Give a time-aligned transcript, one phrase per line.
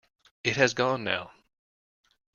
[0.43, 1.31] It has gone now.